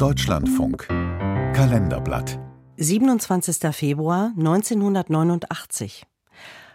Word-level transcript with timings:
Deutschlandfunk 0.00 0.86
Kalenderblatt 0.88 2.38
27. 2.78 3.58
Februar 3.74 4.32
1989. 4.34 6.06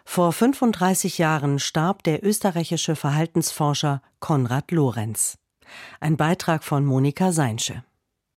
Vor 0.05 0.31
35 0.31 1.17
Jahren 1.17 1.57
starb 1.57 2.03
der 2.03 2.23
österreichische 2.23 2.95
Verhaltensforscher 2.95 4.03
Konrad 4.19 4.69
Lorenz. 4.69 5.39
Ein 5.99 6.17
Beitrag 6.17 6.63
von 6.63 6.85
Monika 6.85 7.31
Seinsche. 7.31 7.83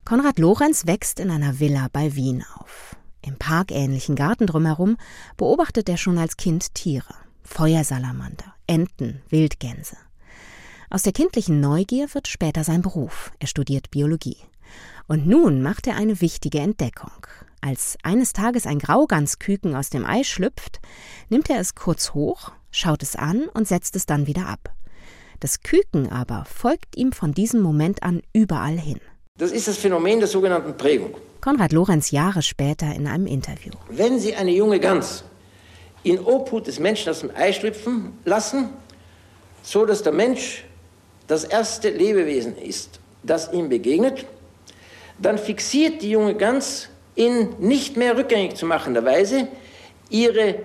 Konrad 0.07 0.39
Lorenz 0.39 0.87
wächst 0.87 1.21
in 1.21 1.31
einer 1.31 1.61
Villa 1.61 1.89
bei 1.93 2.15
Wien 2.15 2.43
auf. 2.55 2.97
Im 3.21 3.37
parkähnlichen 3.37 4.17
Garten 4.17 4.47
drumherum 4.47 4.97
beobachtet 5.37 5.91
er 5.91 5.99
schon 5.99 6.17
als 6.17 6.39
Kind 6.39 6.75
Tiere. 6.75 7.15
Feuersalamander, 7.43 8.55
Enten, 8.67 9.21
Wildgänse. 9.29 9.99
Aus 10.89 11.03
der 11.03 11.13
kindlichen 11.13 11.61
Neugier 11.61 12.09
wird 12.15 12.27
später 12.27 12.65
sein 12.65 12.81
Beruf. 12.81 13.33
Er 13.39 13.49
studiert 13.49 13.91
Biologie. 13.91 14.39
Und 15.09 15.27
nun 15.27 15.63
macht 15.63 15.87
er 15.87 15.97
eine 15.97 16.21
wichtige 16.21 16.59
Entdeckung. 16.59 17.27
Als 17.63 17.97
eines 18.03 18.35
Tages 18.35 18.67
ein 18.67 18.79
Graugansküken 18.79 19.75
aus 19.75 19.89
dem 19.89 20.05
Ei 20.05 20.23
schlüpft, 20.23 20.81
nimmt 21.31 21.49
er 21.49 21.59
es 21.59 21.75
kurz 21.75 22.13
hoch, 22.13 22.53
schaut 22.71 23.03
es 23.03 23.17
an 23.17 23.49
und 23.55 23.67
setzt 23.67 23.97
es 23.97 24.05
dann 24.05 24.27
wieder 24.27 24.47
ab. 24.47 24.71
Das 25.41 25.63
Küken 25.63 26.13
aber 26.13 26.45
folgt 26.45 26.95
ihm 26.95 27.13
von 27.13 27.33
diesem 27.33 27.63
Moment 27.63 28.03
an 28.03 28.21
überall 28.35 28.79
hin. 28.79 29.01
Das 29.39 29.51
ist 29.51 29.67
das 29.67 29.79
Phänomen 29.79 30.19
der 30.19 30.29
sogenannten 30.29 30.77
Prägung. 30.77 31.15
Konrad 31.41 31.73
Lorenz 31.73 32.11
Jahre 32.11 32.43
später 32.43 32.95
in 32.95 33.07
einem 33.07 33.27
Interview. 33.27 33.73
Wenn 33.89 34.19
Sie 34.19 34.35
eine 34.35 34.51
junge 34.51 34.79
Gans 34.79 35.25
in 36.03 36.19
Obhut 36.19 36.67
des 36.67 36.79
Menschen 36.79 37.09
aus 37.09 37.21
dem 37.21 37.31
Ei 37.35 37.53
schlüpfen 37.55 38.13
lassen, 38.27 38.69
so 39.63 39.87
dass 39.87 40.03
der 40.03 40.13
Mensch 40.13 40.65
das 41.29 41.45
erste 41.45 41.89
Lebewesen 41.89 42.57
ist, 42.57 43.01
das 43.23 43.53
ihm 43.53 43.69
begegnet, 43.71 44.27
dann 45.19 45.39
fixiert 45.39 46.03
die 46.03 46.11
junge 46.11 46.35
Gans 46.35 46.89
in 47.15 47.49
nicht 47.59 47.97
mehr 47.97 48.17
rückgängig 48.17 48.57
zu 48.57 48.67
machender 48.67 49.05
Weise 49.05 49.49
ihre 50.11 50.61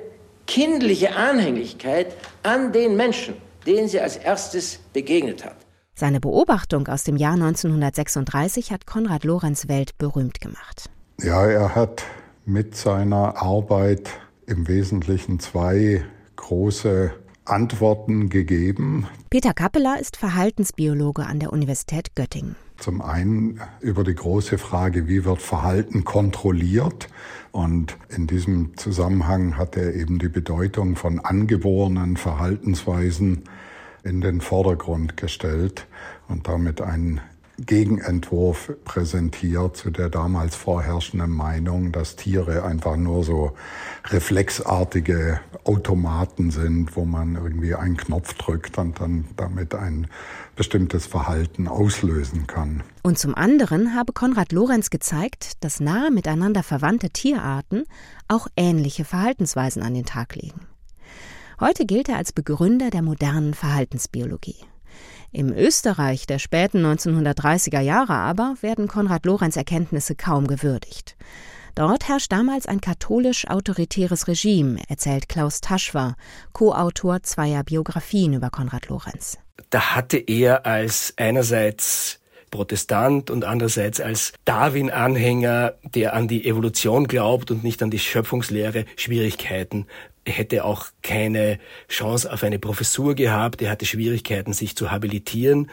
kindliche 0.45 1.15
Anhänglichkeit 1.15 2.15
an 2.43 2.71
den 2.71 2.95
Menschen, 2.95 3.35
den 3.65 3.87
sie 3.87 3.99
als 3.99 4.17
erstes 4.17 4.79
begegnet 4.93 5.45
hat. 5.45 5.55
Seine 5.95 6.19
Beobachtung 6.19 6.87
aus 6.87 7.03
dem 7.03 7.17
Jahr 7.17 7.33
1936 7.33 8.71
hat 8.71 8.85
Konrad 8.85 9.23
Lorenz 9.23 9.67
Welt 9.67 9.97
berühmt 9.97 10.41
gemacht. 10.41 10.89
Ja, 11.21 11.45
er 11.45 11.75
hat 11.75 12.03
mit 12.45 12.75
seiner 12.75 13.41
Arbeit 13.41 14.09
im 14.47 14.67
Wesentlichen 14.67 15.39
zwei 15.39 16.03
große 16.35 17.13
Antworten 17.45 18.29
gegeben. 18.29 19.07
Peter 19.29 19.53
Kappeler 19.53 19.99
ist 19.99 20.17
Verhaltensbiologe 20.17 21.25
an 21.25 21.39
der 21.39 21.53
Universität 21.53 22.15
Göttingen. 22.15 22.55
Zum 22.83 23.01
einen 23.01 23.61
über 23.79 24.03
die 24.03 24.13
große 24.13 24.57
Frage, 24.57 25.07
wie 25.07 25.23
wird 25.23 25.41
Verhalten 25.41 26.03
kontrolliert? 26.03 27.07
Und 27.53 27.95
in 28.09 28.27
diesem 28.27 28.75
Zusammenhang 28.75 29.55
hat 29.55 29.77
er 29.77 29.93
eben 29.95 30.19
die 30.19 30.27
Bedeutung 30.27 30.97
von 30.97 31.21
angeborenen 31.21 32.17
Verhaltensweisen 32.17 33.43
in 34.03 34.19
den 34.19 34.41
Vordergrund 34.41 35.15
gestellt 35.15 35.87
und 36.27 36.49
damit 36.49 36.81
einen 36.81 37.21
Gegenentwurf 37.57 38.73
präsentiert 38.83 39.77
zu 39.77 39.89
der 39.89 40.09
damals 40.09 40.57
vorherrschenden 40.57 41.31
Meinung, 41.31 41.93
dass 41.93 42.17
Tiere 42.17 42.65
einfach 42.65 42.97
nur 42.97 43.23
so 43.23 43.53
reflexartige 44.09 45.39
Automaten 45.65 46.51
sind, 46.51 46.95
wo 46.95 47.05
man 47.05 47.35
irgendwie 47.35 47.75
einen 47.75 47.97
Knopf 47.97 48.33
drückt 48.33 48.77
und 48.77 48.99
dann 48.99 49.25
damit 49.37 49.73
ein 49.75 50.07
bestimmtes 50.55 51.05
Verhalten 51.05 51.67
auslösen 51.67 52.47
kann. 52.47 52.83
Und 53.03 53.17
zum 53.17 53.35
anderen 53.35 53.95
habe 53.95 54.13
Konrad 54.13 54.51
Lorenz 54.51 54.89
gezeigt, 54.89 55.63
dass 55.63 55.79
nahe 55.79 56.11
miteinander 56.11 56.63
verwandte 56.63 57.09
Tierarten 57.09 57.83
auch 58.27 58.47
ähnliche 58.55 59.05
Verhaltensweisen 59.05 59.81
an 59.81 59.93
den 59.93 60.05
Tag 60.05 60.35
legen. 60.35 60.67
Heute 61.59 61.85
gilt 61.85 62.09
er 62.09 62.17
als 62.17 62.33
Begründer 62.33 62.89
der 62.89 63.01
modernen 63.01 63.53
Verhaltensbiologie. 63.53 64.57
Im 65.31 65.51
Österreich 65.51 66.27
der 66.27 66.37
späten 66.37 66.85
1930er 66.85 67.79
Jahre 67.79 68.13
aber 68.13 68.55
werden 68.61 68.87
Konrad 68.87 69.25
Lorenz 69.25 69.55
Erkenntnisse 69.55 70.15
kaum 70.15 70.45
gewürdigt. 70.45 71.15
Dort 71.75 72.07
herrscht 72.07 72.31
damals 72.31 72.67
ein 72.67 72.81
katholisch-autoritäres 72.81 74.27
Regime, 74.27 74.79
erzählt 74.89 75.27
Klaus 75.27 75.59
Taschwer, 75.59 76.15
Co-Autor 76.51 77.23
zweier 77.23 77.63
Biografien 77.63 78.33
über 78.33 78.51
Konrad 78.51 78.89
Lorenz. 78.89 79.39
Da 79.71 79.95
hatte 79.95 80.17
er 80.17 80.67
als 80.67 81.13
einerseits 81.17 82.19
Protestant 82.51 83.31
und 83.31 83.43
andererseits 83.43 83.99
als 83.99 84.33
Darwin-Anhänger, 84.45 85.73
der 85.83 86.13
an 86.13 86.27
die 86.27 86.45
Evolution 86.45 87.07
glaubt 87.07 87.49
und 87.49 87.63
nicht 87.63 87.81
an 87.81 87.89
die 87.89 87.97
Schöpfungslehre, 87.97 88.85
Schwierigkeiten. 88.95 89.87
Hätte 90.27 90.65
auch 90.65 90.85
keine 91.01 91.57
Chance 91.89 92.31
auf 92.31 92.43
eine 92.43 92.59
Professur 92.59 93.15
gehabt, 93.15 93.63
er 93.63 93.71
hatte 93.71 93.87
Schwierigkeiten, 93.87 94.53
sich 94.53 94.75
zu 94.75 94.91
habilitieren, 94.91 95.71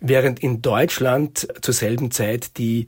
während 0.00 0.40
in 0.40 0.62
Deutschland 0.62 1.46
zur 1.60 1.74
selben 1.74 2.10
Zeit 2.10 2.56
die 2.56 2.86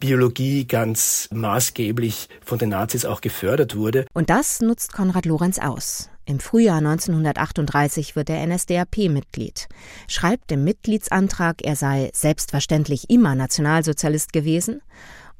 Biologie 0.00 0.66
ganz 0.66 1.28
maßgeblich 1.32 2.28
von 2.44 2.58
den 2.58 2.70
Nazis 2.70 3.04
auch 3.04 3.20
gefördert 3.20 3.76
wurde. 3.76 4.06
Und 4.12 4.30
das 4.30 4.60
nutzt 4.60 4.92
Konrad 4.92 5.26
Lorenz 5.26 5.58
aus. 5.58 6.10
Im 6.26 6.40
Frühjahr 6.40 6.78
1938 6.78 8.16
wird 8.16 8.30
er 8.30 8.46
NSDAP-Mitglied, 8.46 9.68
schreibt 10.08 10.50
im 10.52 10.64
Mitgliedsantrag, 10.64 11.62
er 11.62 11.76
sei 11.76 12.10
selbstverständlich 12.14 13.10
immer 13.10 13.34
Nationalsozialist 13.34 14.32
gewesen 14.32 14.80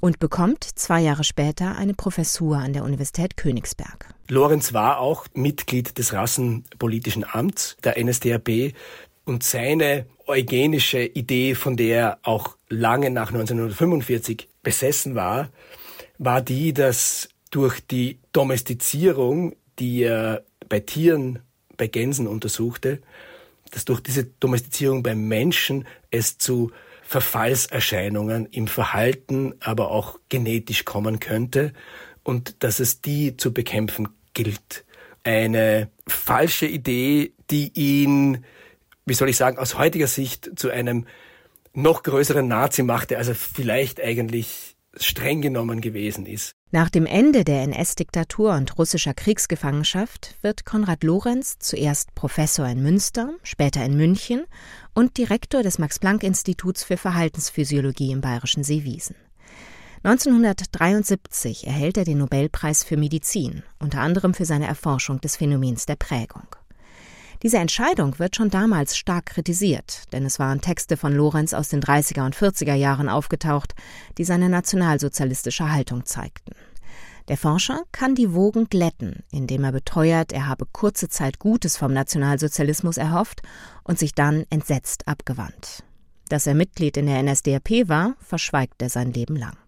und 0.00 0.18
bekommt 0.18 0.64
zwei 0.64 1.00
Jahre 1.00 1.24
später 1.24 1.76
eine 1.76 1.94
Professur 1.94 2.58
an 2.58 2.74
der 2.74 2.84
Universität 2.84 3.38
Königsberg. 3.38 4.08
Lorenz 4.28 4.74
war 4.74 4.98
auch 4.98 5.26
Mitglied 5.32 5.96
des 5.96 6.12
Rassenpolitischen 6.12 7.24
Amts 7.24 7.78
der 7.82 8.02
NSDAP 8.02 8.74
und 9.24 9.42
seine 9.42 10.06
eugenische 10.26 11.02
Idee, 11.02 11.54
von 11.54 11.76
der 11.76 11.96
er 11.96 12.18
auch 12.22 12.56
lange 12.68 13.10
nach 13.10 13.28
1945 13.28 14.48
besessen 14.62 15.14
war, 15.14 15.50
war 16.18 16.40
die, 16.40 16.72
dass 16.72 17.28
durch 17.50 17.80
die 17.80 18.18
Domestizierung, 18.32 19.54
die 19.78 20.02
er 20.02 20.44
bei 20.68 20.80
Tieren, 20.80 21.40
bei 21.76 21.86
Gänsen 21.86 22.26
untersuchte, 22.26 23.00
dass 23.70 23.84
durch 23.84 24.00
diese 24.00 24.24
Domestizierung 24.24 25.02
beim 25.02 25.26
Menschen 25.26 25.86
es 26.10 26.38
zu 26.38 26.70
Verfallserscheinungen 27.02 28.46
im 28.46 28.66
Verhalten, 28.66 29.54
aber 29.60 29.90
auch 29.90 30.18
genetisch 30.28 30.84
kommen 30.84 31.20
könnte 31.20 31.72
und 32.22 32.62
dass 32.62 32.80
es 32.80 33.02
die 33.02 33.36
zu 33.36 33.52
bekämpfen 33.52 34.08
gilt. 34.32 34.84
Eine 35.22 35.90
falsche 36.06 36.66
Idee, 36.66 37.32
die 37.50 37.70
ihn, 37.74 38.44
wie 39.06 39.14
soll 39.14 39.28
ich 39.28 39.36
sagen, 39.36 39.58
aus 39.58 39.78
heutiger 39.78 40.06
Sicht 40.06 40.52
zu 40.56 40.70
einem 40.70 41.06
noch 41.72 42.02
größeren 42.02 42.46
Nazi 42.46 42.82
machte, 42.82 43.18
als 43.18 43.28
er 43.28 43.34
vielleicht 43.34 44.00
eigentlich 44.00 44.76
streng 44.96 45.42
genommen 45.42 45.80
gewesen 45.80 46.24
ist. 46.26 46.52
Nach 46.70 46.90
dem 46.90 47.06
Ende 47.06 47.44
der 47.44 47.62
NS-Diktatur 47.62 48.54
und 48.54 48.78
russischer 48.78 49.14
Kriegsgefangenschaft 49.14 50.36
wird 50.42 50.64
Konrad 50.64 51.04
Lorenz 51.04 51.58
zuerst 51.58 52.14
Professor 52.14 52.66
in 52.66 52.82
Münster, 52.82 53.32
später 53.42 53.84
in 53.84 53.96
München 53.96 54.44
und 54.92 55.16
Direktor 55.18 55.62
des 55.62 55.78
Max-Planck-Instituts 55.78 56.84
für 56.84 56.96
Verhaltensphysiologie 56.96 58.12
im 58.12 58.20
bayerischen 58.20 58.64
Seewiesen. 58.64 59.16
1973 60.02 61.66
erhält 61.66 61.96
er 61.96 62.04
den 62.04 62.18
Nobelpreis 62.18 62.84
für 62.84 62.96
Medizin, 62.96 63.62
unter 63.78 64.00
anderem 64.00 64.34
für 64.34 64.44
seine 64.44 64.66
Erforschung 64.66 65.20
des 65.20 65.36
Phänomens 65.36 65.86
der 65.86 65.96
Prägung. 65.96 66.46
Diese 67.44 67.58
Entscheidung 67.58 68.18
wird 68.18 68.36
schon 68.36 68.48
damals 68.48 68.96
stark 68.96 69.26
kritisiert, 69.26 70.04
denn 70.14 70.24
es 70.24 70.38
waren 70.38 70.62
Texte 70.62 70.96
von 70.96 71.12
Lorenz 71.12 71.52
aus 71.52 71.68
den 71.68 71.82
30er 71.82 72.24
und 72.24 72.34
40er 72.34 72.72
Jahren 72.72 73.10
aufgetaucht, 73.10 73.74
die 74.16 74.24
seine 74.24 74.48
nationalsozialistische 74.48 75.70
Haltung 75.70 76.06
zeigten. 76.06 76.52
Der 77.28 77.36
Forscher 77.36 77.82
kann 77.92 78.14
die 78.14 78.32
Wogen 78.32 78.70
glätten, 78.70 79.24
indem 79.30 79.64
er 79.64 79.72
beteuert, 79.72 80.32
er 80.32 80.46
habe 80.46 80.64
kurze 80.64 81.10
Zeit 81.10 81.38
Gutes 81.38 81.76
vom 81.76 81.92
Nationalsozialismus 81.92 82.96
erhofft 82.96 83.42
und 83.82 83.98
sich 83.98 84.14
dann 84.14 84.46
entsetzt 84.48 85.06
abgewandt. 85.06 85.84
Dass 86.30 86.46
er 86.46 86.54
Mitglied 86.54 86.96
in 86.96 87.04
der 87.04 87.22
NSDAP 87.22 87.90
war, 87.90 88.14
verschweigt 88.20 88.80
er 88.80 88.88
sein 88.88 89.12
Leben 89.12 89.36
lang. 89.36 89.58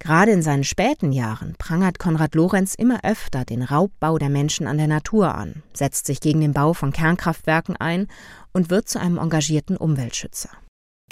Gerade 0.00 0.32
in 0.32 0.40
seinen 0.40 0.64
späten 0.64 1.12
Jahren 1.12 1.54
prangert 1.58 1.98
Konrad 1.98 2.34
Lorenz 2.34 2.74
immer 2.74 3.04
öfter 3.04 3.44
den 3.44 3.62
Raubbau 3.62 4.16
der 4.16 4.30
Menschen 4.30 4.66
an 4.66 4.78
der 4.78 4.86
Natur 4.86 5.34
an, 5.34 5.62
setzt 5.74 6.06
sich 6.06 6.20
gegen 6.20 6.40
den 6.40 6.54
Bau 6.54 6.72
von 6.72 6.90
Kernkraftwerken 6.90 7.76
ein 7.76 8.08
und 8.52 8.70
wird 8.70 8.88
zu 8.88 8.98
einem 8.98 9.18
engagierten 9.18 9.76
Umweltschützer. 9.76 10.48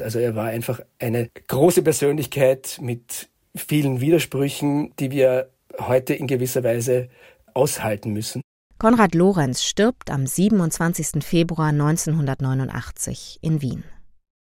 Also 0.00 0.18
er 0.18 0.34
war 0.34 0.46
einfach 0.46 0.80
eine 0.98 1.28
große 1.48 1.82
Persönlichkeit 1.82 2.78
mit 2.80 3.28
vielen 3.54 4.00
Widersprüchen, 4.00 4.94
die 4.98 5.10
wir 5.10 5.50
heute 5.78 6.14
in 6.14 6.26
gewisser 6.26 6.64
Weise 6.64 7.08
aushalten 7.52 8.12
müssen. 8.12 8.40
Konrad 8.78 9.14
Lorenz 9.14 9.64
stirbt 9.64 10.10
am 10.10 10.26
27. 10.26 11.22
Februar 11.22 11.68
1989 11.68 13.38
in 13.42 13.60
Wien. 13.60 13.84